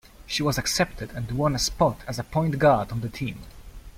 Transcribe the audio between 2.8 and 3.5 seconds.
on the team.